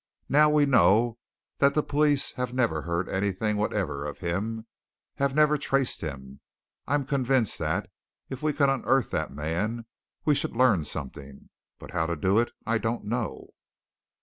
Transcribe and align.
Now 0.29 0.49
we 0.49 0.65
know 0.65 1.19
that 1.59 1.75
the 1.75 1.83
police 1.83 2.31
have 2.31 2.55
never 2.55 2.81
heard 2.81 3.07
anything 3.07 3.55
whatever 3.57 4.03
of 4.03 4.17
him, 4.17 4.65
have 5.17 5.35
never 5.35 5.59
traced 5.59 6.01
him. 6.01 6.41
I'm 6.87 7.05
convinced 7.05 7.59
that 7.59 7.87
if 8.27 8.41
we 8.41 8.51
could 8.51 8.67
unearth 8.69 9.11
that 9.11 9.31
man 9.31 9.85
we 10.25 10.33
should 10.33 10.55
learn 10.55 10.85
something. 10.85 11.51
But 11.77 11.91
how 11.91 12.07
to 12.07 12.15
do 12.15 12.39
it, 12.39 12.51
I 12.65 12.79
don't 12.79 13.05
know." 13.05 13.51